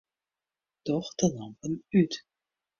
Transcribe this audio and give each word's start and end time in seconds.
Doch 0.87 1.13
de 1.19 1.27
lampen 1.35 1.73
út. 2.01 2.13